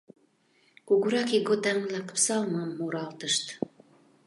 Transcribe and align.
Кугурак 0.87 1.29
ийготан-влак 1.37 2.07
псалмым 2.17 2.69
муралтышт. 2.77 3.45